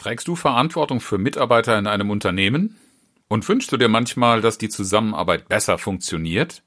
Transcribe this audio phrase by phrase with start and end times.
[0.00, 2.78] Trägst du Verantwortung für Mitarbeiter in einem Unternehmen?
[3.28, 6.62] Und wünschst du dir manchmal, dass die Zusammenarbeit besser funktioniert?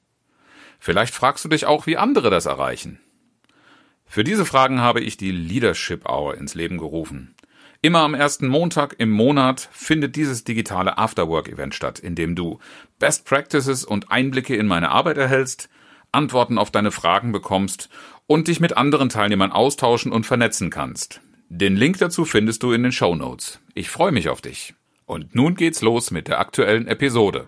[0.78, 3.00] Vielleicht fragst du dich auch, wie andere das erreichen.
[4.06, 7.34] Für diese Fragen habe ich die Leadership Hour ins Leben gerufen.
[7.82, 12.60] Immer am ersten Montag im Monat findet dieses digitale Afterwork-Event statt, in dem du
[13.00, 15.70] Best Practices und Einblicke in meine Arbeit erhältst,
[16.12, 17.90] Antworten auf deine Fragen bekommst
[18.28, 21.20] und dich mit anderen Teilnehmern austauschen und vernetzen kannst.
[21.56, 23.60] Den Link dazu findest du in den Show Notes.
[23.76, 24.74] Ich freue mich auf dich.
[25.06, 27.46] Und nun geht's los mit der aktuellen Episode.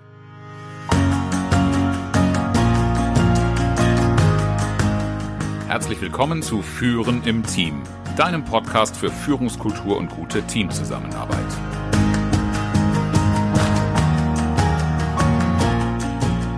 [5.67, 7.81] Herzlich willkommen zu Führen im Team,
[8.15, 11.39] deinem Podcast für Führungskultur und gute Teamzusammenarbeit.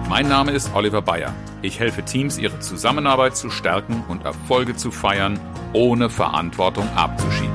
[0.09, 1.33] Mein Name ist Oliver Bayer.
[1.67, 5.37] Ich helfe Teams, ihre Zusammenarbeit zu stärken und Erfolge zu feiern,
[5.73, 7.53] ohne Verantwortung abzuschieben.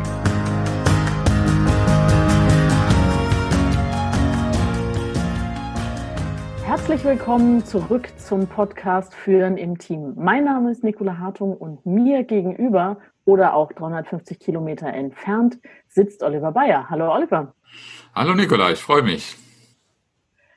[6.63, 10.13] Herzlich willkommen zurück zum Podcast Führen im Team.
[10.19, 16.53] Mein Name ist Nicola Hartung und mir gegenüber oder auch 350 Kilometer entfernt sitzt Oliver
[16.53, 16.91] Bayer.
[16.91, 17.55] Hallo Oliver.
[18.15, 19.42] Hallo Nicola, ich freue mich.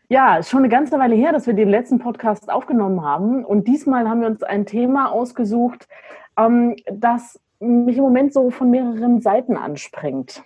[0.07, 3.43] Ja, ist schon eine ganze Weile her, dass wir den letzten Podcast aufgenommen haben.
[3.43, 5.87] Und diesmal haben wir uns ein Thema ausgesucht,
[6.37, 10.43] ähm, das mich im Moment so von mehreren Seiten anspringt.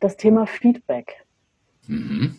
[0.00, 1.24] Das Thema Feedback.
[1.86, 2.34] Mhm.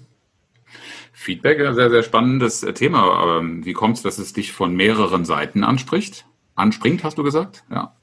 [1.14, 3.40] Feedback, ein sehr, sehr spannendes Thema.
[3.40, 6.26] Ähm, wie kommt es, dass es dich von mehreren Seiten anspricht?
[6.56, 7.64] Anspringt, hast du gesagt?
[7.70, 7.94] Ja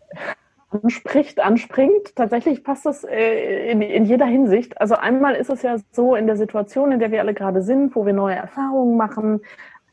[0.70, 2.14] anspricht, anspringt.
[2.16, 4.80] Tatsächlich passt das äh, in, in, jeder Hinsicht.
[4.80, 7.94] Also einmal ist es ja so in der Situation, in der wir alle gerade sind,
[7.94, 9.40] wo wir neue Erfahrungen machen,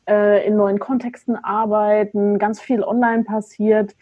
[0.08, 3.96] äh, in neuen Kontexten arbeiten, ganz viel online passiert,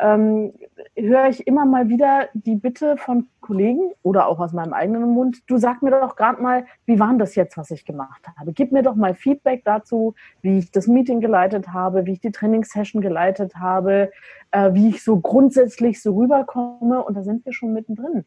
[0.00, 0.52] ähm,
[0.96, 5.42] höre ich immer mal wieder die Bitte von Kollegen oder auch aus meinem eigenen Mund,
[5.46, 8.52] du sag mir doch gerade mal, wie war das jetzt, was ich gemacht habe?
[8.52, 12.32] Gib mir doch mal Feedback dazu, wie ich das Meeting geleitet habe, wie ich die
[12.32, 14.10] Trainingssession geleitet habe,
[14.50, 17.04] äh, wie ich so grundsätzlich so rüberkomme.
[17.04, 18.24] Und da sind wir schon mittendrin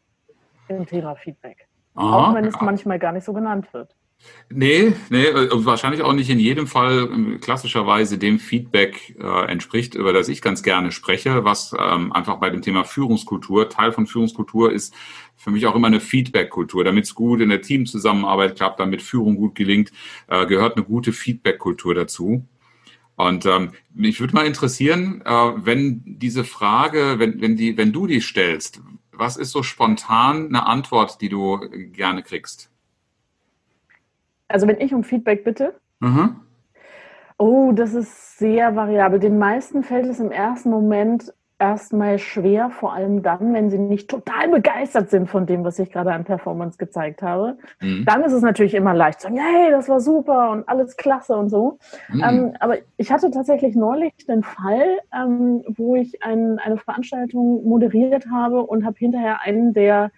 [0.68, 1.66] im Thema Feedback.
[1.94, 3.94] Aha, auch wenn es manchmal gar nicht so genannt wird.
[4.50, 9.94] Nee, nee, äh, wahrscheinlich auch nicht in jedem Fall ähm, klassischerweise dem Feedback äh, entspricht,
[9.94, 14.06] über das ich ganz gerne spreche, was ähm, einfach bei dem Thema Führungskultur, Teil von
[14.06, 14.94] Führungskultur ist
[15.36, 16.82] für mich auch immer eine Feedback-Kultur.
[16.82, 19.92] Damit es gut in der Teamzusammenarbeit klappt, damit Führung gut gelingt,
[20.28, 22.46] äh, gehört eine gute Feedback-Kultur dazu.
[23.16, 28.06] Und ähm, mich würde mal interessieren, äh, wenn diese Frage, wenn, wenn, die, wenn du
[28.06, 28.80] die stellst,
[29.12, 31.60] was ist so spontan eine Antwort, die du
[31.92, 32.70] gerne kriegst?
[34.48, 35.74] Also wenn ich um Feedback bitte?
[36.00, 36.36] Mhm.
[37.36, 39.20] Oh, das ist sehr variabel.
[39.20, 44.08] Den meisten fällt es im ersten Moment erstmal schwer, vor allem dann, wenn sie nicht
[44.08, 47.58] total begeistert sind von dem, was ich gerade an Performance gezeigt habe.
[47.80, 48.04] Mhm.
[48.04, 51.36] Dann ist es natürlich immer leicht zu sagen, hey, das war super und alles klasse
[51.36, 51.78] und so.
[52.12, 52.22] Mhm.
[52.22, 58.26] Ähm, aber ich hatte tatsächlich neulich den Fall, ähm, wo ich ein, eine Veranstaltung moderiert
[58.30, 60.12] habe und habe hinterher einen der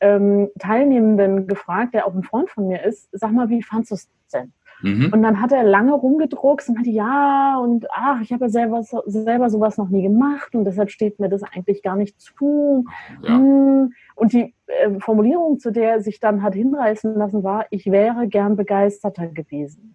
[0.00, 3.94] ähm, Teilnehmenden gefragt, der auch ein Freund von mir ist, sag mal, wie fandst du
[3.94, 4.52] es denn?
[4.82, 5.10] Mhm.
[5.12, 8.82] Und dann hat er lange rumgedruckt und meinte, ja, und ach, ich habe ja selber,
[8.82, 12.84] selber sowas noch nie gemacht und deshalb steht mir das eigentlich gar nicht zu.
[13.22, 13.36] Ja.
[13.36, 13.92] Hm.
[14.14, 18.28] Und die äh, Formulierung, zu der er sich dann hat hinreißen lassen, war, ich wäre
[18.28, 19.94] gern begeisterter gewesen.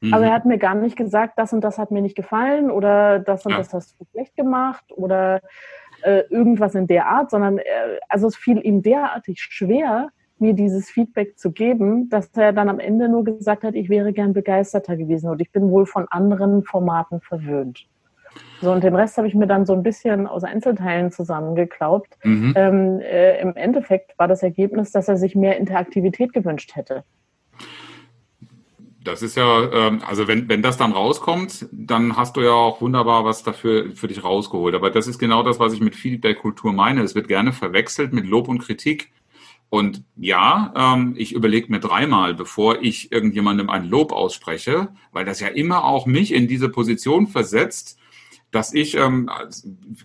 [0.00, 0.14] Mhm.
[0.14, 3.18] Aber er hat mir gar nicht gesagt, das und das hat mir nicht gefallen oder
[3.18, 3.58] das und ja.
[3.58, 5.40] das hast du schlecht gemacht oder
[6.02, 7.62] äh, irgendwas in der Art, sondern äh,
[8.08, 12.80] also es fiel ihm derartig schwer, mir dieses Feedback zu geben, dass er dann am
[12.80, 16.64] Ende nur gesagt hat, ich wäre gern begeisterter gewesen und ich bin wohl von anderen
[16.64, 17.86] Formaten verwöhnt.
[18.60, 22.16] So, und den Rest habe ich mir dann so ein bisschen aus Einzelteilen zusammengeklaubt.
[22.22, 22.52] Mhm.
[22.56, 27.04] Ähm, äh, Im Endeffekt war das Ergebnis, dass er sich mehr Interaktivität gewünscht hätte.
[29.02, 32.82] Das ist ja, ähm, also wenn, wenn das dann rauskommt, dann hast du ja auch
[32.82, 34.74] wunderbar was dafür für dich rausgeholt.
[34.74, 37.02] Aber das ist genau das, was ich mit Feedback-Kultur meine.
[37.02, 39.10] Es wird gerne verwechselt mit Lob und Kritik.
[39.70, 45.40] Und ja, ähm, ich überlege mir dreimal, bevor ich irgendjemandem ein Lob ausspreche, weil das
[45.40, 47.98] ja immer auch mich in diese Position versetzt,
[48.50, 49.30] dass ich, ähm,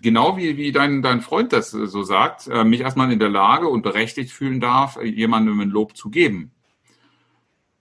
[0.00, 3.68] genau wie, wie dein, dein Freund das so sagt, äh, mich erstmal in der Lage
[3.68, 6.52] und berechtigt fühlen darf, jemandem ein Lob zu geben.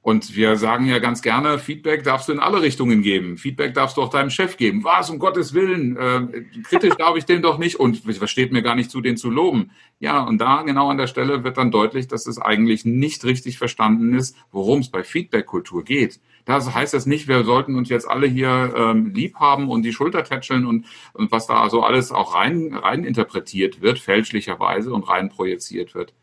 [0.05, 3.39] Und wir sagen ja ganz gerne, Feedback darfst du in alle Richtungen geben.
[3.39, 4.83] Feedback darfst du auch deinem Chef geben.
[4.83, 8.61] Was, um Gottes Willen, äh, kritisch darf ich den doch nicht und es versteht mir
[8.61, 9.71] gar nicht zu, den zu loben.
[9.99, 13.57] Ja, und da genau an der Stelle wird dann deutlich, dass es eigentlich nicht richtig
[13.57, 16.19] verstanden ist, worum es bei Feedback-Kultur geht.
[16.45, 19.91] Das heißt das nicht, wir sollten uns jetzt alle hier ähm, lieb haben und die
[19.91, 25.09] Schulter tätscheln und, und was da also alles auch rein, rein interpretiert wird, fälschlicherweise und
[25.09, 26.13] rein projiziert wird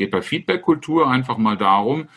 [0.00, 2.08] geht bei Feedback-Kultur einfach mal darum,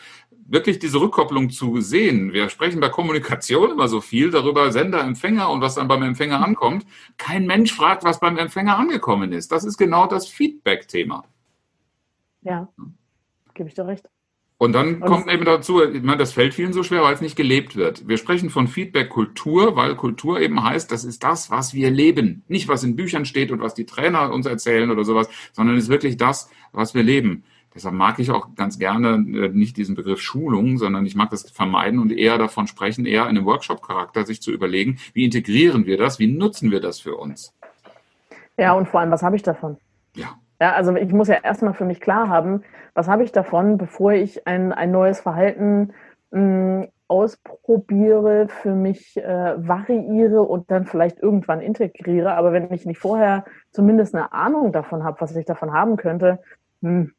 [0.46, 2.32] wirklich diese Rückkopplung zu sehen.
[2.32, 6.44] Wir sprechen bei Kommunikation immer so viel darüber, Sender, Empfänger und was dann beim Empfänger
[6.44, 6.86] ankommt.
[7.16, 9.52] Kein Mensch fragt, was beim Empfänger angekommen ist.
[9.52, 11.24] Das ist genau das Feedback-Thema.
[12.42, 12.68] Ja,
[13.54, 14.08] gebe ich dir recht.
[14.56, 17.20] Und dann und kommt eben dazu, ich meine, das fällt vielen so schwer, weil es
[17.20, 18.06] nicht gelebt wird.
[18.06, 22.44] Wir sprechen von Feedback-Kultur, weil Kultur eben heißt, das ist das, was wir leben.
[22.46, 25.84] Nicht, was in Büchern steht und was die Trainer uns erzählen oder sowas, sondern es
[25.84, 27.44] ist wirklich das, was wir leben.
[27.74, 31.50] Deshalb mag ich auch ganz gerne äh, nicht diesen Begriff Schulung, sondern ich mag das
[31.50, 35.98] vermeiden und eher davon sprechen, eher in einem Workshop-Charakter sich zu überlegen, wie integrieren wir
[35.98, 37.52] das, wie nutzen wir das für uns.
[38.56, 39.76] Ja, und vor allem, was habe ich davon?
[40.14, 40.38] Ja.
[40.60, 42.62] Ja, also ich muss ja erstmal für mich klar haben,
[42.94, 45.92] was habe ich davon, bevor ich ein, ein neues Verhalten
[46.30, 52.34] mh, hm, ausprobiere, für mich äh, variiere und dann vielleicht irgendwann integriere.
[52.34, 56.38] Aber wenn ich nicht vorher zumindest eine Ahnung davon habe, was ich davon haben könnte,
[56.80, 57.12] mh, hm,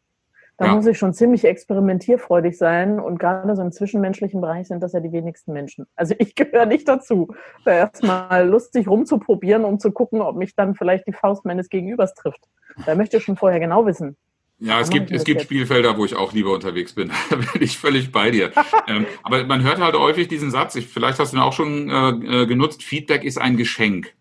[0.57, 0.75] da ja.
[0.75, 2.99] muss ich schon ziemlich experimentierfreudig sein.
[2.99, 5.85] Und gerade so im zwischenmenschlichen Bereich sind das ja die wenigsten Menschen.
[5.95, 7.27] Also ich gehöre nicht dazu,
[7.65, 12.13] da erstmal lustig rumzuprobieren, um zu gucken, ob mich dann vielleicht die Faust meines Gegenübers
[12.13, 12.41] trifft.
[12.85, 14.17] Da möchte ich schon vorher genau wissen.
[14.57, 17.11] Ja, es gibt, es gibt Spielfelder, wo ich auch lieber unterwegs bin.
[17.29, 18.51] da bin ich völlig bei dir.
[18.87, 21.89] ähm, aber man hört halt häufig diesen Satz, ich, vielleicht hast du ihn auch schon
[21.89, 24.13] äh, äh genutzt, Feedback ist ein Geschenk.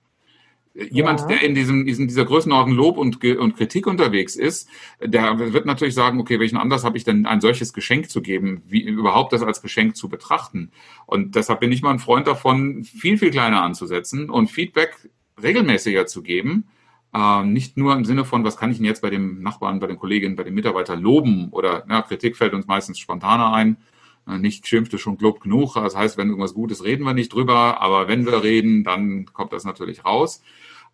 [0.74, 1.26] Jemand, ja.
[1.26, 4.68] der in diesem, in dieser Größenordnung Lob und, und Kritik unterwegs ist,
[5.00, 8.62] der wird natürlich sagen, okay, welchen Anlass habe ich denn, ein solches Geschenk zu geben,
[8.66, 10.72] wie überhaupt das als Geschenk zu betrachten?
[11.06, 15.08] Und deshalb bin ich mal ein Freund davon, viel, viel kleiner anzusetzen und Feedback
[15.40, 16.66] regelmäßiger zu geben.
[17.14, 19.86] Äh, nicht nur im Sinne von, was kann ich denn jetzt bei dem Nachbarn, bei
[19.86, 23.76] den Kolleginnen, bei den Mitarbeitern loben oder ja, Kritik fällt uns meistens spontaner ein.
[24.26, 25.74] Äh, nicht schimpfte schon Lob genug.
[25.74, 29.52] Das heißt, wenn irgendwas Gutes reden wir nicht drüber, aber wenn wir reden, dann kommt
[29.52, 30.42] das natürlich raus.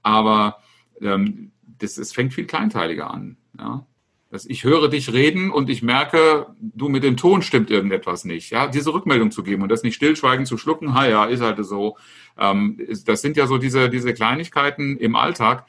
[0.03, 0.59] Aber
[1.00, 3.37] ähm, das, es fängt viel kleinteiliger an.
[3.59, 3.87] Ja?
[4.31, 8.50] Das, ich höre dich reden und ich merke, du mit dem Ton stimmt irgendetwas nicht.
[8.50, 11.65] Ja, diese Rückmeldung zu geben und das nicht stillschweigend zu schlucken, ha ja, ist halt
[11.65, 11.97] so.
[12.38, 15.67] Ähm, das sind ja so diese, diese Kleinigkeiten im Alltag.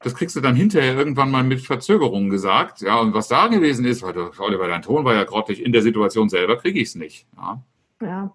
[0.00, 2.80] Das kriegst du dann hinterher irgendwann mal mit Verzögerungen gesagt.
[2.82, 5.72] Ja, und was da gewesen ist, weil du, Oliver, dein Ton war ja grottig, in
[5.72, 7.26] der Situation selber kriege ich es nicht.
[7.36, 7.62] Ja.
[8.02, 8.32] ja.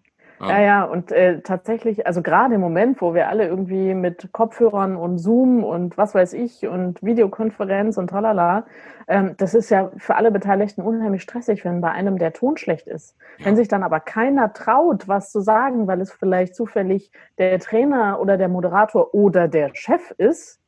[0.49, 4.95] Ja, ja, und äh, tatsächlich, also gerade im Moment, wo wir alle irgendwie mit Kopfhörern
[4.95, 8.65] und Zoom und was weiß ich und Videokonferenz und tralala,
[9.07, 12.87] ähm, das ist ja für alle Beteiligten unheimlich stressig, wenn bei einem der Ton schlecht
[12.87, 13.15] ist.
[13.37, 13.45] Ja.
[13.45, 18.19] Wenn sich dann aber keiner traut, was zu sagen, weil es vielleicht zufällig der Trainer
[18.19, 20.59] oder der Moderator oder der Chef ist,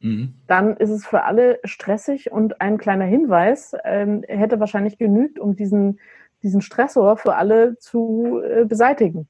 [0.00, 0.34] mhm.
[0.46, 5.56] dann ist es für alle stressig und ein kleiner Hinweis ähm, hätte wahrscheinlich genügt, um
[5.56, 5.98] diesen
[6.42, 9.28] diesen Stressor für alle zu äh, beseitigen.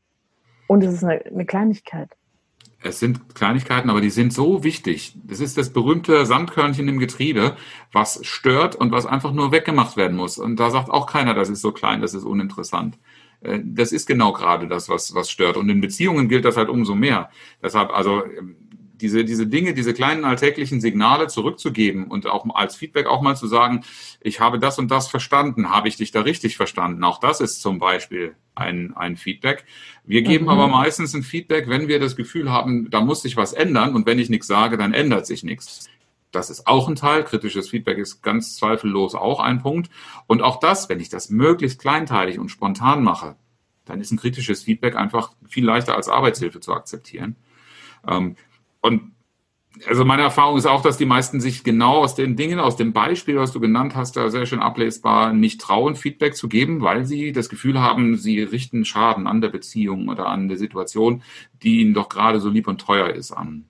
[0.69, 2.11] Und es ist eine, eine Kleinigkeit.
[2.83, 5.17] Es sind Kleinigkeiten, aber die sind so wichtig.
[5.25, 7.57] Das ist das berühmte Sandkörnchen im Getriebe,
[7.93, 10.39] was stört und was einfach nur weggemacht werden muss.
[10.39, 12.99] Und da sagt auch keiner, das ist so klein, das ist uninteressant.
[13.41, 15.57] Äh, das ist genau gerade das, was, was stört.
[15.57, 17.31] Und in Beziehungen gilt das halt umso mehr.
[17.63, 18.57] Deshalb, also ähm,
[19.00, 23.46] diese, diese Dinge, diese kleinen alltäglichen Signale zurückzugeben und auch als Feedback auch mal zu
[23.46, 23.84] sagen,
[24.20, 27.04] ich habe das und das verstanden, habe ich dich da richtig verstanden?
[27.04, 29.64] Auch das ist zum Beispiel ein, ein Feedback.
[30.04, 30.50] Wir geben mhm.
[30.50, 34.06] aber meistens ein Feedback, wenn wir das Gefühl haben, da muss sich was ändern und
[34.06, 35.88] wenn ich nichts sage, dann ändert sich nichts.
[36.32, 37.25] Das ist auch ein Teil.
[37.25, 39.90] Kritisches Feedback ist ganz zweifellos auch ein Punkt.
[40.26, 43.36] Und auch das, wenn ich das möglichst kleinteilig und spontan mache,
[43.86, 47.36] dann ist ein kritisches Feedback einfach viel leichter als Arbeitshilfe zu akzeptieren.
[48.06, 48.36] Ähm,
[48.86, 49.16] und
[49.86, 52.93] also meine Erfahrung ist auch, dass die meisten sich genau aus den Dingen, aus dem
[52.93, 57.05] Beispiel, was du genannt hast, da sehr schön ablesbar, nicht trauen, Feedback zu geben, weil
[57.05, 61.22] sie das Gefühl haben, sie richten Schaden an der Beziehung oder an der Situation,
[61.62, 63.66] die ihnen doch gerade so lieb und teuer ist, an.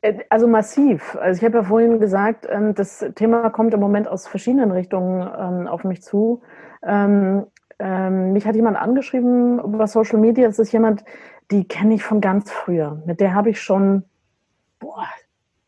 [0.00, 1.16] Äh, also massiv.
[1.20, 5.20] Also ich habe ja vorhin gesagt, ähm, das Thema kommt im Moment aus verschiedenen Richtungen
[5.20, 6.42] ähm, auf mich zu.
[6.84, 7.46] Ähm,
[7.80, 10.48] mich hat jemand angeschrieben über Social Media.
[10.48, 11.04] Das ist jemand,
[11.52, 13.00] die kenne ich von ganz früher.
[13.06, 14.02] Mit der habe ich schon
[14.78, 15.06] boah,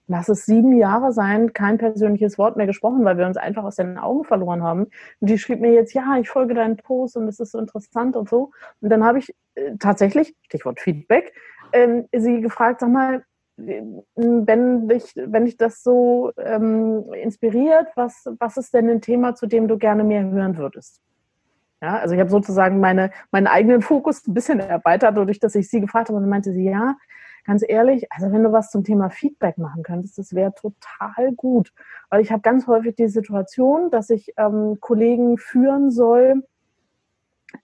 [0.06, 3.76] lass es sieben Jahre sein, kein persönliches Wort mehr gesprochen, weil wir uns einfach aus
[3.76, 4.86] den Augen verloren haben.
[5.20, 8.16] Und die schrieb mir jetzt, ja, ich folge deinen Post und es ist so interessant
[8.16, 8.50] und so.
[8.80, 11.32] Und dann habe ich äh, tatsächlich, Stichwort Feedback,
[11.72, 13.24] ähm, sie gefragt, sag mal,
[13.56, 19.46] wenn dich, wenn dich das so ähm, inspiriert, was, was ist denn ein Thema, zu
[19.46, 21.00] dem du gerne mehr hören würdest?
[21.82, 25.70] Ja, also ich habe sozusagen meine, meinen eigenen Fokus ein bisschen erweitert, dadurch, dass ich
[25.70, 26.16] sie gefragt habe.
[26.16, 26.96] Und dann meinte sie, ja,
[27.44, 31.72] ganz ehrlich, also wenn du was zum Thema Feedback machen könntest, das wäre total gut.
[32.08, 36.44] Weil ich habe ganz häufig die Situation, dass ich ähm, Kollegen führen soll,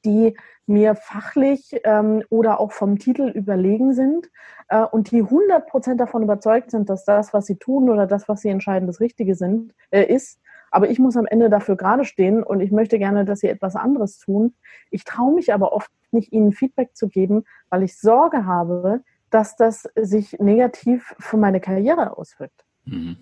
[0.04, 4.30] die mir fachlich ähm, oder auch vom Titel überlegen sind
[4.68, 8.40] äh, und die 100% davon überzeugt sind, dass das, was sie tun oder das, was
[8.40, 10.40] sie entscheiden, das Richtige sind, äh, ist.
[10.72, 13.76] aber ich muss am Ende dafür gerade stehen und ich möchte gerne, dass sie etwas
[13.76, 14.54] anderes tun.
[14.90, 19.56] Ich traue mich aber oft nicht, ihnen Feedback zu geben, weil ich Sorge habe, dass
[19.56, 22.64] das sich negativ für meine Karriere auswirkt.
[22.84, 23.16] Mhm.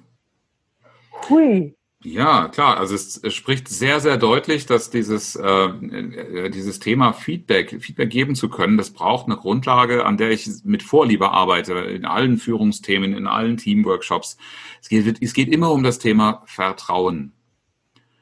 [1.28, 1.76] Hui.
[2.04, 2.76] Ja, klar.
[2.76, 8.11] Also es, es, spricht sehr, sehr deutlich, dass dieses, äh, äh, dieses Thema Feedback, Feedback
[8.11, 12.37] geben zu können, das braucht eine Grundlage, an der ich mit Vorliebe arbeite, in allen
[12.37, 14.37] Führungsthemen, in allen Teamworkshops.
[14.82, 17.32] Es geht, es geht immer um das Thema Vertrauen.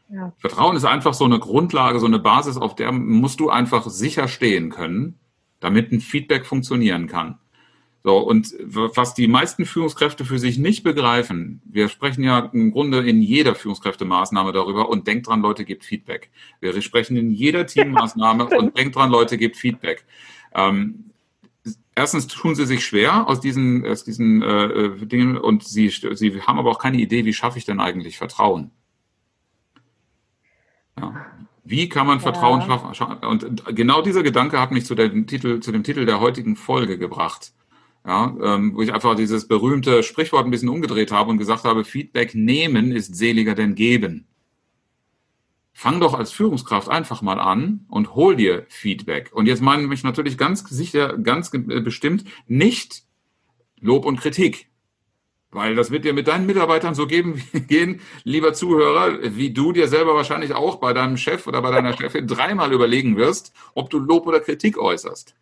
[0.09, 0.33] Ja.
[0.39, 4.29] Vertrauen ist einfach so eine Grundlage, so eine Basis, auf der musst du einfach sicher
[4.29, 5.19] stehen können,
[5.59, 7.39] damit ein Feedback funktionieren kann.
[8.05, 13.09] So, und was die meisten Führungskräfte für sich nicht begreifen, wir sprechen ja im Grunde
[13.09, 16.31] in jeder Führungskräftemaßnahme darüber und denkt dran, Leute, gebt Feedback.
[16.61, 20.05] Wir sprechen in jeder Teammaßnahme und denkt dran, Leute, gebt Feedback.
[20.53, 21.13] Ähm,
[21.95, 26.59] erstens tun sie sich schwer aus diesen, aus diesen äh Dingen und sie, sie haben
[26.59, 28.73] aber auch keine Idee, wie schaffe ich denn eigentlich Vertrauen?
[30.99, 31.27] Ja.
[31.63, 32.23] Wie kann man ja.
[32.23, 33.25] Vertrauen schaffen?
[33.25, 36.99] Und genau dieser Gedanke hat mich zu, dem Titel, zu dem Titel der heutigen Folge
[36.99, 37.53] gebracht.
[38.05, 41.85] Ja, ähm, wo ich einfach dieses berühmte Sprichwort ein bisschen umgedreht habe und gesagt habe,
[41.85, 44.27] Feedback nehmen ist seliger denn geben.
[45.73, 49.31] Fang doch als Führungskraft einfach mal an und hol dir Feedback.
[49.33, 53.05] Und jetzt meine ich natürlich ganz sicher, ganz bestimmt nicht
[53.81, 54.69] Lob und Kritik.
[55.51, 59.87] Weil das wird dir mit deinen Mitarbeitern so geben, gehen, lieber Zuhörer, wie du dir
[59.87, 63.99] selber wahrscheinlich auch bei deinem Chef oder bei deiner Chefin dreimal überlegen wirst, ob du
[63.99, 65.37] Lob oder Kritik äußerst.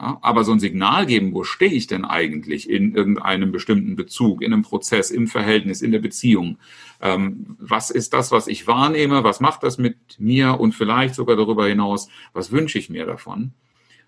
[0.00, 4.42] Ja, aber so ein Signal geben, wo stehe ich denn eigentlich in irgendeinem bestimmten Bezug,
[4.42, 6.58] in einem Prozess, im Verhältnis, in der Beziehung?
[7.00, 9.22] Ähm, was ist das, was ich wahrnehme?
[9.22, 10.58] Was macht das mit mir?
[10.58, 13.52] Und vielleicht sogar darüber hinaus, was wünsche ich mir davon?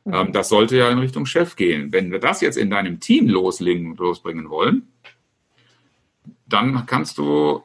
[0.04, 0.14] Mhm.
[0.14, 1.92] Ähm, das sollte ja in Richtung Chef gehen.
[1.92, 4.88] Wenn wir das jetzt in deinem Team loslegen, losbringen wollen,
[6.46, 7.62] dann kannst du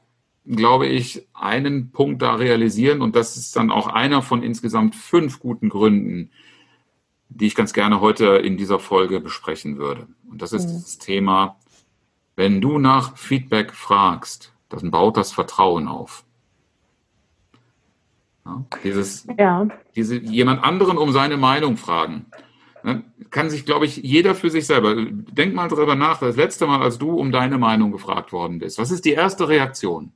[0.49, 5.39] glaube ich, einen Punkt da realisieren und das ist dann auch einer von insgesamt fünf
[5.39, 6.31] guten Gründen,
[7.29, 10.07] die ich ganz gerne heute in dieser Folge besprechen würde.
[10.29, 10.73] Und das ist mhm.
[10.73, 11.57] das Thema,
[12.35, 16.23] wenn du nach Feedback fragst, dann baut das Vertrauen auf.
[18.45, 19.67] Ja, dieses, ja.
[19.95, 22.27] diese, jemand anderen um seine Meinung fragen,
[22.83, 24.95] ne, kann sich, glaube ich, jeder für sich selber.
[24.95, 28.77] Denk mal darüber nach, das letzte Mal, als du um deine Meinung gefragt worden bist.
[28.77, 30.11] Was ist die erste Reaktion?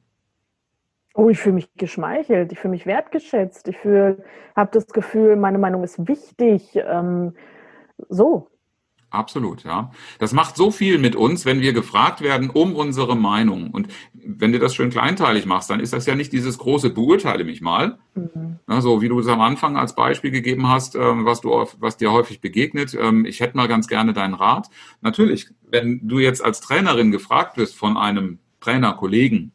[1.13, 3.77] Oh, ich fühle mich geschmeichelt, ich fühle mich wertgeschätzt, ich
[4.56, 6.75] habe das Gefühl, meine Meinung ist wichtig.
[6.75, 7.34] Ähm,
[8.10, 8.48] so.
[9.12, 9.91] Absolut, ja.
[10.20, 13.72] Das macht so viel mit uns, wenn wir gefragt werden um unsere Meinung.
[13.72, 17.44] Und wenn du das schön kleinteilig machst, dann ist das ja nicht dieses große Beurteile
[17.44, 18.00] mich mal.
[18.15, 18.60] Mhm.
[18.80, 21.50] so wie du es am Anfang als Beispiel gegeben hast, ähm, was du,
[21.80, 22.98] was dir häufig begegnet.
[22.98, 24.70] Ähm, ich hätte mal ganz gerne deinen Rat.
[25.01, 29.51] Natürlich, wenn du jetzt als Trainerin gefragt wirst von einem Trainerkollegen,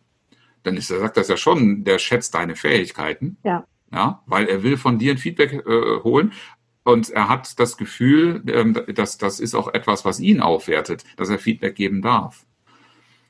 [0.66, 3.38] dann ist, er sagt das ja schon, der schätzt deine Fähigkeiten.
[3.44, 3.66] Ja.
[3.92, 6.32] Ja, weil er will von dir ein Feedback äh, holen.
[6.82, 11.30] Und er hat das Gefühl, ähm, dass das ist auch etwas, was ihn aufwertet, dass
[11.30, 12.46] er Feedback geben darf.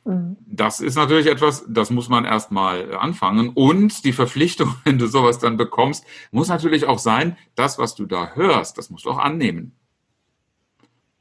[0.05, 0.37] Mhm.
[0.47, 3.51] Das ist natürlich etwas, das muss man erstmal anfangen.
[3.51, 8.07] Und die Verpflichtung, wenn du sowas dann bekommst, muss natürlich auch sein, das, was du
[8.07, 9.73] da hörst, das musst du auch annehmen.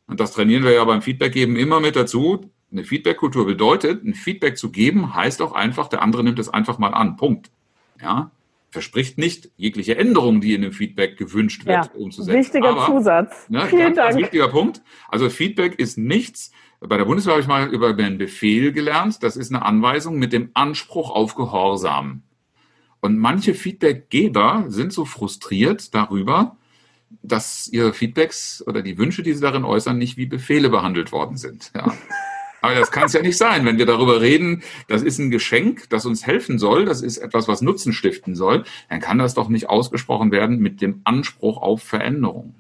[0.08, 2.52] Und das trainieren wir ja beim Feedback geben immer mit dazu.
[2.76, 6.78] Eine Feedback-Kultur bedeutet, ein Feedback zu geben, heißt auch einfach, der andere nimmt es einfach
[6.78, 7.16] mal an.
[7.16, 7.50] Punkt.
[8.02, 8.32] Ja.
[8.70, 12.38] Verspricht nicht jegliche Änderung, die in dem Feedback gewünscht wird, ja, umzusetzen.
[12.38, 13.50] Wichtiger Aber, Zusatz.
[13.50, 14.10] Ne, Vielen Dank.
[14.10, 14.82] Ganz wichtiger Punkt.
[15.08, 16.52] Also Feedback ist nichts.
[16.82, 19.24] Bei der Bundeswehr habe ich mal über den Befehl gelernt.
[19.24, 22.24] Das ist eine Anweisung mit dem Anspruch auf Gehorsam.
[23.00, 26.58] Und manche Feedbackgeber sind so frustriert darüber,
[27.24, 31.38] dass ihre Feedbacks oder die Wünsche, die sie darin äußern, nicht wie Befehle behandelt worden
[31.38, 31.72] sind.
[31.74, 31.94] Ja.
[32.66, 35.90] Aber das kann es ja nicht sein, wenn wir darüber reden, das ist ein Geschenk,
[35.90, 39.50] das uns helfen soll, das ist etwas, was Nutzen stiften soll, dann kann das doch
[39.50, 42.56] nicht ausgesprochen werden mit dem Anspruch auf Veränderung.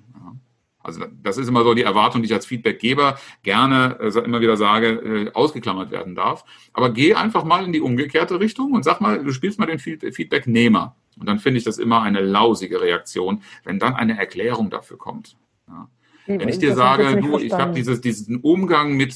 [0.85, 4.55] Also das ist immer so die Erwartung, die ich als Feedbackgeber gerne äh, immer wieder
[4.55, 6.45] sage, äh, ausgeklammert werden darf.
[6.73, 9.79] Aber geh einfach mal in die umgekehrte Richtung und sag mal, du spielst mal den
[9.79, 10.95] Feedbacknehmer.
[11.19, 15.37] Und dann finde ich das immer eine lausige Reaktion, wenn dann eine Erklärung dafür kommt.
[15.67, 15.89] Ja.
[16.27, 19.15] Wenn ich dir sage, du, ich habe dieses, diesen Umgang mit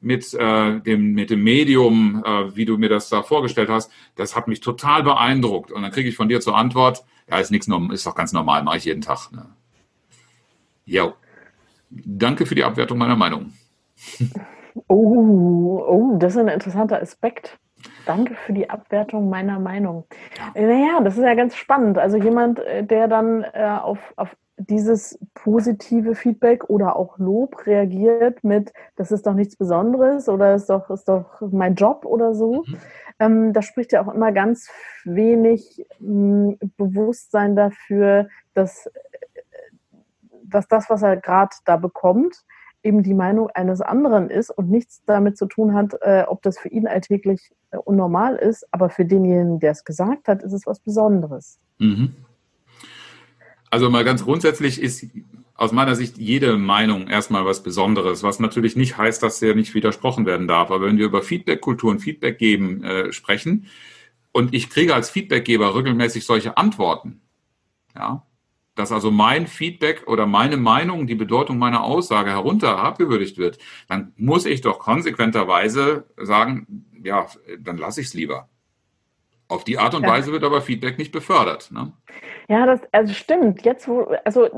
[0.00, 4.34] mit, äh, dem, mit dem Medium, äh, wie du mir das da vorgestellt hast, das
[4.34, 5.70] hat mich total beeindruckt.
[5.70, 8.62] Und dann kriege ich von dir zur Antwort, ja, ist nichts, ist doch ganz normal,
[8.62, 9.30] mache ich jeden Tag.
[9.32, 9.46] Ne?
[10.84, 11.14] Jo.
[11.90, 13.52] Danke für die Abwertung meiner Meinung.
[14.86, 17.58] Oh, oh, das ist ein interessanter Aspekt.
[18.06, 20.04] Danke für die Abwertung meiner Meinung.
[20.54, 20.62] Ja.
[20.62, 21.98] Naja, das ist ja ganz spannend.
[21.98, 24.36] Also jemand, äh, der dann äh, auf, auf
[24.68, 30.68] dieses positive Feedback oder auch Lob reagiert mit, das ist doch nichts Besonderes oder ist
[30.68, 32.64] doch, ist doch mein Job oder so.
[32.66, 32.76] Mhm.
[33.18, 34.70] Ähm, da spricht ja auch immer ganz
[35.04, 38.90] wenig mh, hm, Bewusstsein dafür, dass,
[40.44, 42.44] dass das, was er gerade da bekommt,
[42.82, 46.58] eben die Meinung eines anderen ist und nichts damit zu tun hat, äh, ob das
[46.58, 50.66] für ihn alltäglich äh, unnormal ist, aber für denjenigen, der es gesagt hat, ist es
[50.66, 51.58] was Besonderes.
[51.78, 52.14] Mhm.
[53.70, 55.06] Also mal ganz grundsätzlich ist
[55.54, 59.74] aus meiner Sicht jede Meinung erstmal was Besonderes, was natürlich nicht heißt, dass er nicht
[59.74, 60.70] widersprochen werden darf.
[60.70, 63.66] Aber wenn wir über Feedback-Kultur und Feedback geben äh, sprechen
[64.32, 67.20] und ich kriege als Feedbackgeber regelmäßig solche Antworten,
[67.94, 68.26] ja,
[68.74, 73.58] dass also mein Feedback oder meine Meinung, die Bedeutung meiner Aussage herunter abgewürdigt wird,
[73.88, 77.26] dann muss ich doch konsequenterweise sagen, ja,
[77.58, 78.48] dann lasse ich es lieber.
[79.50, 80.08] Auf die Art und ja.
[80.08, 81.72] Weise wird aber Feedback nicht befördert.
[81.72, 81.92] Ne?
[82.48, 83.64] Ja, das also stimmt.
[83.64, 84.48] Jetzt, wo, also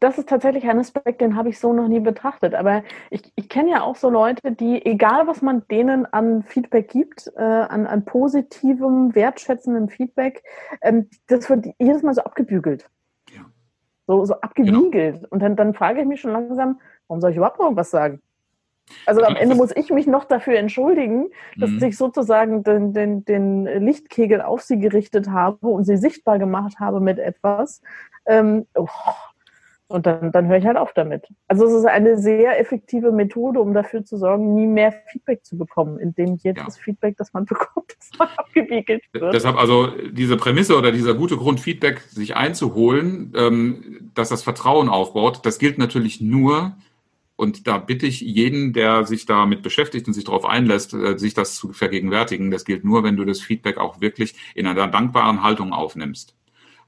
[0.00, 2.52] das ist tatsächlich ein Aspekt, den habe ich so noch nie betrachtet.
[2.52, 6.88] Aber ich, ich kenne ja auch so Leute, die, egal was man denen an Feedback
[6.88, 10.42] gibt, äh, an, an positivem, wertschätzendem Feedback,
[10.82, 12.90] ähm, das wird jedes Mal so abgebügelt.
[13.32, 13.42] Ja.
[14.08, 15.14] So, so abgewiegelt.
[15.16, 15.28] Genau.
[15.30, 18.20] Und dann, dann frage ich mich schon langsam, warum soll ich überhaupt noch was sagen?
[19.06, 21.82] Also am Ende muss ich mich noch dafür entschuldigen, dass mhm.
[21.84, 27.00] ich sozusagen den, den, den, Lichtkegel auf sie gerichtet habe und sie sichtbar gemacht habe
[27.00, 27.82] mit etwas.
[28.26, 28.88] Ähm, oh.
[29.86, 31.28] Und dann, dann höre ich halt auf damit.
[31.46, 35.58] Also es ist eine sehr effektive Methode, um dafür zu sorgen, nie mehr Feedback zu
[35.58, 36.82] bekommen, indem jedes ja.
[36.82, 39.34] Feedback, das man bekommt, das man abgewickelt wird.
[39.34, 44.88] Deshalb also diese Prämisse oder dieser gute Grund, Feedback sich einzuholen, ähm, dass das Vertrauen
[44.88, 46.76] aufbaut, das gilt natürlich nur,
[47.36, 51.34] und da bitte ich jeden, der sich damit beschäftigt und sich darauf einlässt, äh, sich
[51.34, 52.50] das zu vergegenwärtigen.
[52.50, 56.36] Das gilt nur, wenn du das Feedback auch wirklich in einer dankbaren Haltung aufnimmst.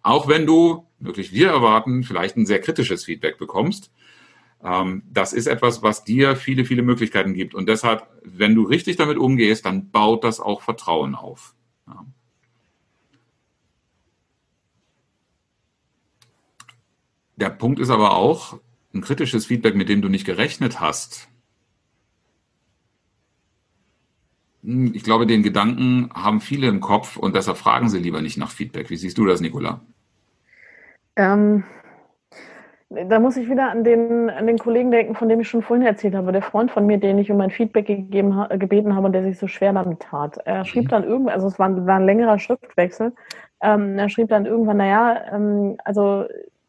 [0.03, 3.91] Auch wenn du, wirklich wir erwarten, vielleicht ein sehr kritisches Feedback bekommst.
[4.63, 7.55] Ähm, das ist etwas, was dir viele, viele Möglichkeiten gibt.
[7.55, 11.57] Und deshalb, wenn du richtig damit umgehst, dann baut das auch Vertrauen auf.
[17.37, 18.59] Der Punkt ist aber auch,
[18.97, 21.29] ein kritisches Feedback, mit dem du nicht gerechnet hast,
[24.63, 28.39] hm, ich glaube, den Gedanken haben viele im Kopf und deshalb fragen sie lieber nicht
[28.39, 28.91] nach Feedback.
[28.91, 29.81] Wie siehst du das, Nicola?
[31.17, 31.65] Ähm,
[32.89, 35.85] da muss ich wieder an den, an den Kollegen denken, von dem ich schon vorhin
[35.85, 36.31] erzählt habe.
[36.31, 39.39] Der Freund von mir, den ich um ein Feedback gegeben, gebeten habe und der sich
[39.39, 40.39] so schwer damit tat.
[40.45, 40.89] Er schrieb mhm.
[40.89, 43.13] dann irgendwann, also es war, war, ein längerer Schriftwechsel,
[43.63, 46.27] ähm, er schrieb dann irgendwann, naja, ähm, also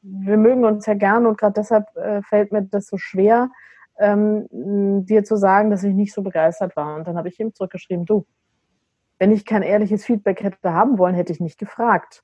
[0.09, 3.49] wir mögen uns ja gern und gerade deshalb äh, fällt mir das so schwer,
[3.99, 4.47] ähm,
[5.05, 6.95] dir zu sagen, dass ich nicht so begeistert war.
[6.95, 8.25] Und dann habe ich ihm zurückgeschrieben, du,
[9.19, 12.23] wenn ich kein ehrliches Feedback hätte haben wollen, hätte ich nicht gefragt.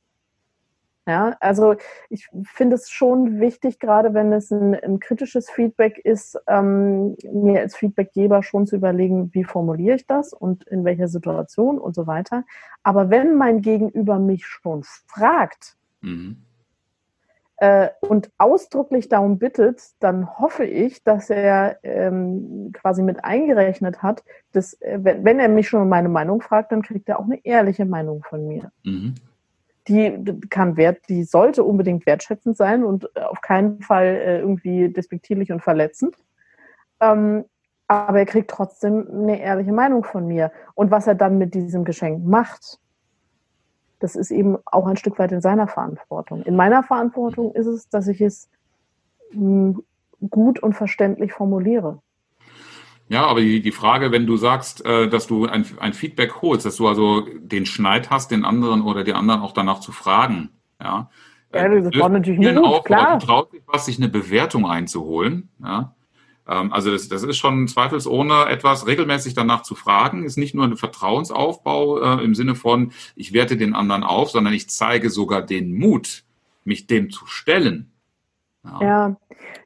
[1.06, 1.76] Ja, also
[2.10, 7.60] ich finde es schon wichtig, gerade wenn es ein, ein kritisches Feedback ist, ähm, mir
[7.60, 12.08] als Feedbackgeber schon zu überlegen, wie formuliere ich das und in welcher Situation und so
[12.08, 12.46] weiter.
[12.84, 16.38] Aber wenn mein Gegenüber mich schon fragt, mhm
[17.63, 24.26] äh, und ausdrücklich darum bittet, dann hoffe ich, dass er ähm, quasi mit eingerechnet hat,
[24.52, 27.23] dass äh, wenn, wenn, er mich schon um meine Meinung fragt, dann kriegt er auch
[27.23, 28.69] eine ehrliche Meinung von mir.
[28.84, 29.15] Mhm.
[29.88, 35.49] Die kann wert, die sollte unbedingt wertschätzend sein und auf keinen Fall äh, irgendwie despektierlich
[35.54, 36.17] und verletzend.
[36.99, 37.45] Ähm,
[37.88, 40.52] aber er kriegt trotzdem eine ehrliche Meinung von mir.
[40.76, 42.82] Und was er dann mit diesem Geschenk macht,
[44.04, 46.44] das ist eben auch ein Stück weit in seiner Verantwortung.
[46.44, 48.50] In meiner Verantwortung ist es, dass ich es
[49.32, 49.82] hm,
[50.30, 52.02] gut und verständlich formuliere.
[53.08, 56.66] Ja, aber die, die Frage, wenn du sagst, äh, dass du ein, ein Feedback holst,
[56.66, 60.50] dass du also den Schneid hast, den anderen oder die anderen auch danach zu fragen,
[60.82, 61.10] ja.
[61.54, 63.20] Ja, das war natürlich nicht gut, klar.
[63.20, 65.96] Traut sich was, sich eine Bewertung einzuholen, ja.
[66.47, 70.65] Ähm, also das, das ist schon zweifelsohne etwas, regelmäßig danach zu fragen, ist nicht nur
[70.65, 75.41] ein Vertrauensaufbau äh, im Sinne von, ich werte den anderen auf, sondern ich zeige sogar
[75.41, 76.23] den Mut,
[76.63, 77.91] mich dem zu stellen.
[78.63, 78.82] Ja.
[78.82, 79.15] ja.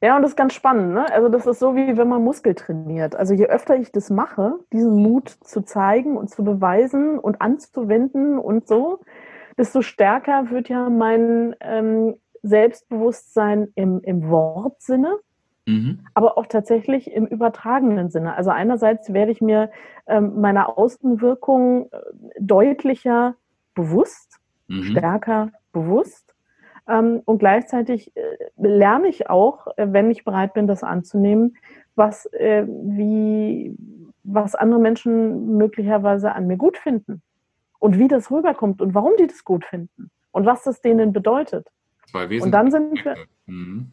[0.02, 0.92] ja, und das ist ganz spannend.
[0.92, 1.06] Ne?
[1.12, 3.14] Also das ist so, wie wenn man Muskel trainiert.
[3.14, 8.38] Also je öfter ich das mache, diesen Mut zu zeigen und zu beweisen und anzuwenden
[8.38, 9.00] und so,
[9.56, 15.18] desto stärker wird ja mein ähm, Selbstbewusstsein im, im Wortsinne
[15.68, 15.98] Mhm.
[16.14, 18.34] aber auch tatsächlich im übertragenen Sinne.
[18.34, 19.70] Also einerseits werde ich mir
[20.06, 21.98] ähm, meiner Außenwirkung äh,
[22.40, 23.34] deutlicher
[23.74, 24.82] bewusst, mhm.
[24.84, 26.34] stärker bewusst.
[26.88, 28.22] Ähm, und gleichzeitig äh,
[28.56, 31.58] lerne ich auch, äh, wenn ich bereit bin, das anzunehmen,
[31.94, 33.76] was, äh, wie,
[34.24, 37.20] was andere Menschen möglicherweise an mir gut finden
[37.78, 41.66] und wie das rüberkommt und warum die das gut finden und was das denen bedeutet.
[42.06, 43.92] Zwei und dann sind wir, mhm.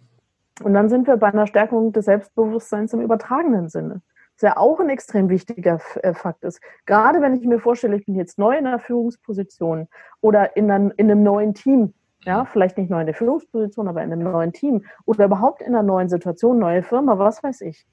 [0.63, 4.01] Und dann sind wir bei einer Stärkung des Selbstbewusstseins im übertragenen Sinne.
[4.35, 6.59] Was ja auch ein extrem wichtiger äh, Fakt ist.
[6.85, 9.87] Gerade wenn ich mir vorstelle, ich bin jetzt neu in einer Führungsposition
[10.19, 11.93] oder in einem, in einem neuen Team,
[12.25, 15.69] ja, vielleicht nicht neu in der Führungsposition, aber in einem neuen Team oder überhaupt in
[15.69, 17.85] einer neuen Situation, neue Firma, was weiß ich,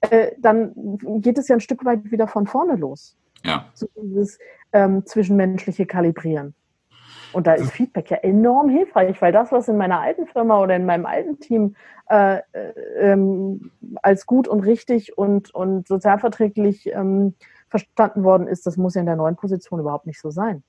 [0.00, 0.72] äh, dann
[1.20, 3.18] geht es ja ein Stück weit wieder von vorne los.
[3.44, 3.66] Ja.
[3.74, 4.38] So dieses
[4.72, 6.54] ähm, zwischenmenschliche Kalibrieren.
[7.32, 10.76] Und da ist Feedback ja enorm hilfreich, weil das, was in meiner alten Firma oder
[10.76, 11.76] in meinem alten Team
[12.08, 13.70] äh, äh, ähm,
[14.02, 17.34] als gut und richtig und, und sozialverträglich ähm,
[17.68, 20.62] verstanden worden ist, das muss ja in der neuen Position überhaupt nicht so sein.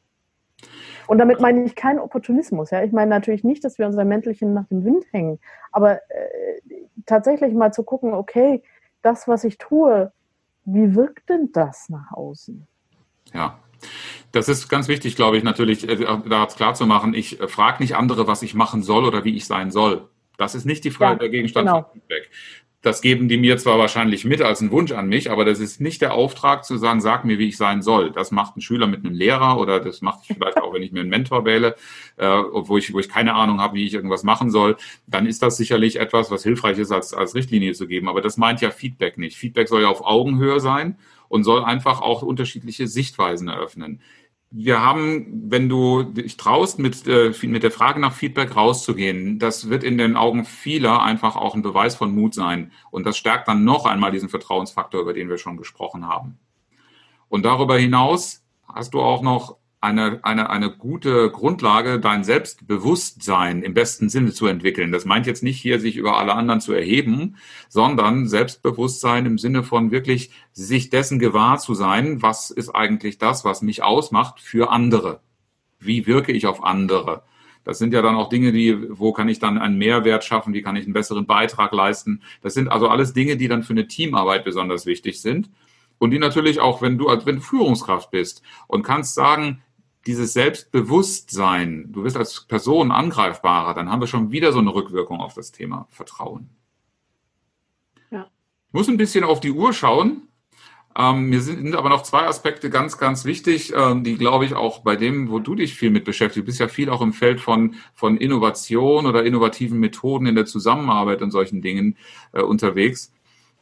[1.08, 2.70] Und damit meine ich keinen Opportunismus.
[2.70, 2.84] Ja?
[2.84, 5.40] Ich meine natürlich nicht, dass wir unser Mäntelchen nach dem Wind hängen,
[5.72, 6.62] aber äh,
[7.06, 8.62] tatsächlich mal zu gucken, okay,
[9.02, 10.12] das, was ich tue,
[10.66, 12.68] wie wirkt denn das nach außen?
[13.34, 13.58] Ja.
[14.32, 17.14] Das ist ganz wichtig, glaube ich, natürlich, äh, da klar zu machen.
[17.14, 20.08] Ich äh, frage nicht andere, was ich machen soll oder wie ich sein soll.
[20.38, 21.84] Das ist nicht die Frage ja, der Gegenstand genau.
[21.84, 22.32] von Feedback.
[22.84, 25.82] Das geben die mir zwar wahrscheinlich mit als ein Wunsch an mich, aber das ist
[25.82, 28.10] nicht der Auftrag zu sagen, sag mir, wie ich sein soll.
[28.10, 30.92] Das macht ein Schüler mit einem Lehrer oder das macht ich vielleicht auch, wenn ich
[30.92, 31.76] mir einen Mentor wähle,
[32.18, 34.78] äh, wo, ich, wo ich keine Ahnung habe, wie ich irgendwas machen soll.
[35.06, 38.10] Dann ist das sicherlich etwas, was hilfreich ist, als, als Richtlinie zu geben.
[38.10, 39.38] Aber das meint ja Feedback nicht.
[39.38, 40.98] Feedback soll ja auf Augenhöhe sein
[41.30, 44.02] und soll einfach auch unterschiedliche Sichtweisen eröffnen
[44.54, 49.70] wir haben, wenn du dich traust, mit, äh, mit der Frage nach Feedback rauszugehen, das
[49.70, 52.74] wird in den Augen vieler einfach auch ein Beweis von Mut sein.
[52.92, 56.38] Und das stärkt dann noch einmal diesen Vertrauensfaktor, über den wir schon gesprochen haben.
[57.30, 63.74] Und darüber hinaus hast du auch noch eine, eine, eine gute Grundlage, dein Selbstbewusstsein im
[63.74, 64.92] besten Sinne zu entwickeln.
[64.92, 69.64] Das meint jetzt nicht hier, sich über alle anderen zu erheben, sondern Selbstbewusstsein im Sinne
[69.64, 74.70] von wirklich sich dessen gewahr zu sein, was ist eigentlich das, was mich ausmacht für
[74.70, 75.22] andere?
[75.80, 77.24] Wie wirke ich auf andere?
[77.64, 80.62] Das sind ja dann auch Dinge, die, wo kann ich dann einen Mehrwert schaffen, wie
[80.62, 82.22] kann ich einen besseren Beitrag leisten.
[82.42, 85.50] Das sind also alles Dinge, die dann für eine Teamarbeit besonders wichtig sind.
[85.98, 89.62] Und die natürlich auch, wenn du, wenn du Führungskraft bist und kannst sagen,
[90.06, 95.20] dieses Selbstbewusstsein, du wirst als Person angreifbarer, dann haben wir schon wieder so eine Rückwirkung
[95.20, 96.50] auf das Thema Vertrauen.
[98.10, 98.30] Ja.
[98.68, 100.28] Ich muss ein bisschen auf die Uhr schauen.
[100.98, 104.80] Ähm, mir sind aber noch zwei Aspekte ganz, ganz wichtig, ähm, die, glaube ich, auch
[104.80, 107.40] bei dem, wo du dich viel mit beschäftigst, du bist ja viel auch im Feld
[107.40, 111.98] von, von Innovation oder innovativen Methoden in der Zusammenarbeit und solchen Dingen
[112.34, 113.14] äh, unterwegs.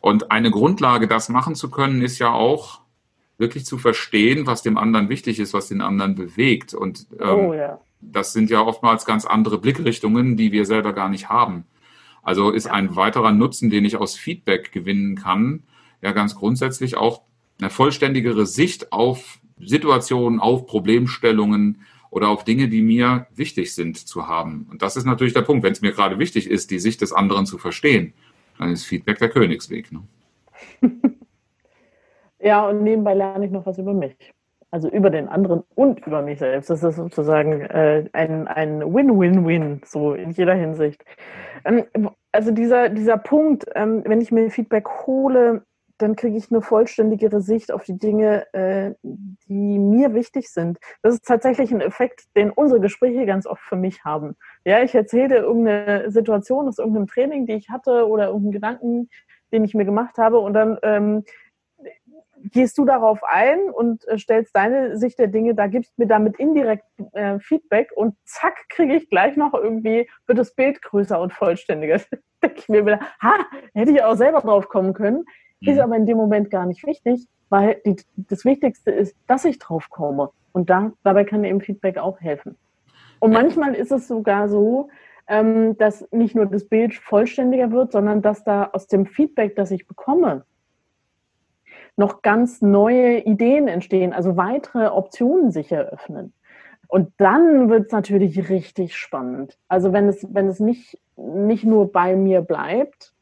[0.01, 2.81] Und eine Grundlage, das machen zu können, ist ja auch,
[3.39, 6.73] wirklich zu verstehen, was dem anderen wichtig ist, was den anderen bewegt.
[6.73, 7.79] Und ähm, oh, ja.
[8.01, 11.63] das sind ja oftmals ganz andere Blickrichtungen, die wir selber gar nicht haben.
[12.21, 12.73] Also ist ja.
[12.73, 15.63] ein weiterer Nutzen, den ich aus Feedback gewinnen kann,
[16.01, 17.21] ja ganz grundsätzlich auch
[17.59, 24.27] eine vollständigere Sicht auf Situationen, auf Problemstellungen oder auf Dinge, die mir wichtig sind zu
[24.27, 24.67] haben.
[24.69, 25.63] Und das ist natürlich der Punkt.
[25.63, 28.13] Wenn es mir gerade wichtig ist, die Sicht des anderen zu verstehen,
[28.57, 29.91] dann ist Feedback der Königsweg.
[29.91, 30.03] Ne?
[32.39, 34.15] Ja, und nebenbei lerne ich noch was über mich.
[34.71, 36.69] Also über den anderen und über mich selbst.
[36.69, 38.47] Das ist sozusagen äh, ein,
[38.81, 41.03] Win-Win-Win, so in jeder Hinsicht.
[41.65, 41.85] Ähm,
[42.31, 45.63] also dieser, dieser Punkt, ähm, wenn ich mir Feedback hole,
[45.99, 50.77] dann kriege ich eine vollständigere Sicht auf die Dinge, äh, die mir wichtig sind.
[51.01, 54.35] Das ist tatsächlich ein Effekt, den unsere Gespräche ganz oft für mich haben.
[54.65, 59.09] Ja, ich erzähle irgendeine Situation aus irgendeinem Training, die ich hatte oder irgendeinen Gedanken,
[59.51, 61.23] den ich mir gemacht habe und dann ähm,
[62.43, 66.37] gehst du darauf ein und äh, stellst deine Sicht der Dinge, da gibst mir damit
[66.39, 71.33] indirekt äh, Feedback und zack, kriege ich gleich noch irgendwie, wird das Bild größer und
[71.33, 71.99] vollständiger.
[72.41, 73.33] denke ich mir wieder, ha,
[73.73, 75.25] hätte ich auch selber drauf kommen können.
[75.61, 75.69] Mhm.
[75.69, 79.59] Ist aber in dem Moment gar nicht wichtig, weil die, das Wichtigste ist, dass ich
[79.59, 80.29] drauf komme.
[80.51, 82.57] Und da, dabei kann eben Feedback auch helfen.
[83.19, 84.89] Und manchmal ist es sogar so,
[85.27, 89.71] ähm, dass nicht nur das Bild vollständiger wird, sondern dass da aus dem Feedback, das
[89.71, 90.45] ich bekomme,
[91.99, 96.33] noch ganz neue Ideen entstehen, also weitere Optionen sich eröffnen.
[96.87, 99.57] Und dann wird es natürlich richtig spannend.
[99.67, 103.13] Also wenn es, wenn es nicht, nicht nur bei mir bleibt,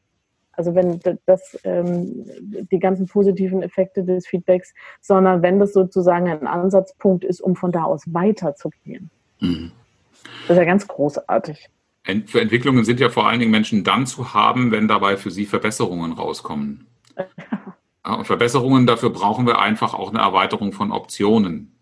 [0.54, 2.26] also wenn das ähm,
[2.72, 7.72] die ganzen positiven Effekte des Feedbacks, sondern wenn das sozusagen ein Ansatzpunkt ist, um von
[7.72, 9.10] da aus weiterzugehen.
[9.40, 9.72] Mhm.
[10.48, 11.68] Das ist ja ganz großartig.
[12.28, 15.46] Für Entwicklungen sind ja vor allen Dingen Menschen dann zu haben, wenn dabei für sie
[15.46, 16.86] Verbesserungen rauskommen.
[18.16, 21.74] Und Verbesserungen, dafür brauchen wir einfach auch eine Erweiterung von Optionen.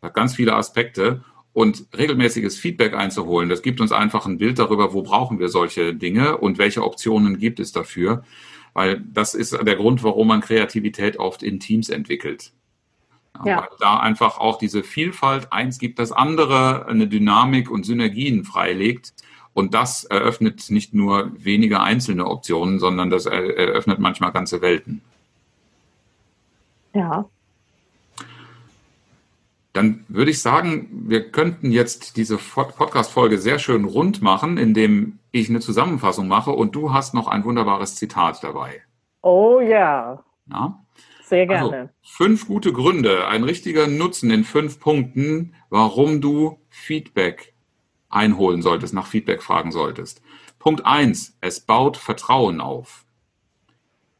[0.00, 1.22] Das hat ganz viele Aspekte.
[1.52, 5.92] Und regelmäßiges Feedback einzuholen, das gibt uns einfach ein Bild darüber, wo brauchen wir solche
[5.92, 8.22] Dinge und welche Optionen gibt es dafür.
[8.74, 12.52] Weil das ist der Grund, warum man Kreativität oft in Teams entwickelt.
[13.44, 13.62] Ja.
[13.62, 19.12] Weil da einfach auch diese Vielfalt eins gibt, das andere eine Dynamik und Synergien freilegt.
[19.52, 25.02] Und das eröffnet nicht nur wenige einzelne Optionen, sondern das eröffnet manchmal ganze Welten.
[26.98, 27.28] Ja.
[29.72, 35.48] Dann würde ich sagen, wir könnten jetzt diese Podcast-Folge sehr schön rund machen, indem ich
[35.48, 38.82] eine Zusammenfassung mache und du hast noch ein wunderbares Zitat dabei.
[39.22, 40.24] Oh ja.
[40.50, 40.84] ja?
[41.22, 41.82] Sehr also, gerne.
[41.82, 47.54] Also, fünf gute Gründe, ein richtiger Nutzen in fünf Punkten, warum du Feedback
[48.08, 50.22] einholen solltest, nach Feedback fragen solltest.
[50.58, 53.04] Punkt eins: Es baut Vertrauen auf.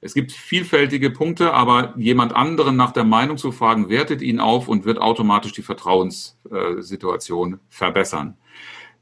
[0.01, 4.69] Es gibt vielfältige Punkte, aber jemand anderen nach der Meinung zu fragen, wertet ihn auf
[4.69, 8.37] und wird automatisch die Vertrauenssituation verbessern.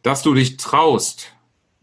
[0.03, 1.37] Dass du dich traust,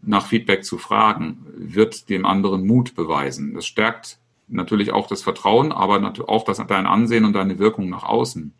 [0.06, 3.54] nach Feedback zu fragen, wird dem anderen Mut beweisen.
[3.54, 8.04] Das stärkt natürlich auch das Vertrauen, aber auch das, dein Ansehen und deine Wirkung nach
[8.04, 8.52] außen.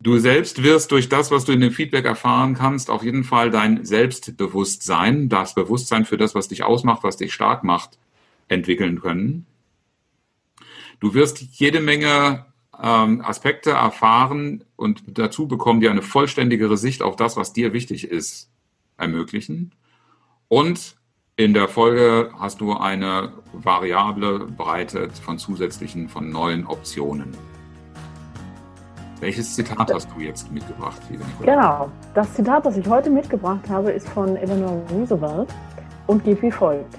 [0.00, 3.50] Du selbst wirst durch das, was du in dem Feedback erfahren kannst, auf jeden Fall
[3.50, 7.98] dein Selbstbewusstsein, das Bewusstsein für das, was dich ausmacht, was dich stark macht,
[8.48, 9.46] entwickeln können.
[11.00, 12.46] Du wirst jede Menge
[12.82, 18.10] ähm, Aspekte erfahren und dazu bekommen dir eine vollständigere Sicht auf das, was dir wichtig
[18.10, 18.50] ist,
[18.96, 19.72] ermöglichen.
[20.48, 20.96] Und
[21.36, 27.36] in der Folge hast du eine variable Breite von zusätzlichen, von neuen Optionen.
[29.20, 31.54] Welches Zitat hast du jetzt mitgebracht, liebe Nicola?
[31.54, 35.48] Genau, das Zitat, das ich heute mitgebracht habe, ist von Eleanor Roosevelt
[36.06, 36.98] und geht wie folgt.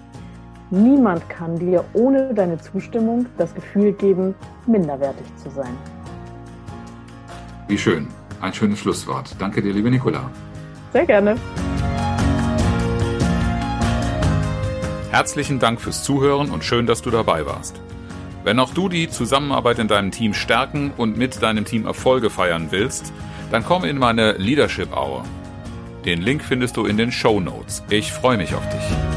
[0.72, 4.34] Niemand kann dir ohne deine Zustimmung das Gefühl geben,
[4.66, 5.78] minderwertig zu sein.
[7.68, 8.08] Wie schön.
[8.42, 9.36] Ein schönes Schlusswort.
[9.40, 10.30] Danke dir, liebe Nicola.
[10.92, 11.36] Sehr gerne.
[15.12, 17.80] Herzlichen Dank fürs Zuhören und schön, dass du dabei warst.
[18.44, 22.68] Wenn auch du die Zusammenarbeit in deinem Team stärken und mit deinem Team Erfolge feiern
[22.72, 23.14] willst,
[23.50, 25.24] dann komm in meine Leadership Hour.
[26.06, 27.84] Den Link findest du in den Show Notes.
[27.90, 29.15] Ich freue mich auf dich.